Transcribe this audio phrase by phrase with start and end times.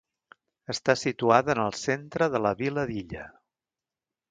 [0.73, 3.29] Està situada en el centre de la vila d'Illa.